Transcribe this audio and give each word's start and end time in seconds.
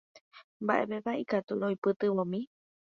Mba'épepa 0.63 1.11
ikatu 1.23 1.53
roipytyvõmi. 1.61 2.39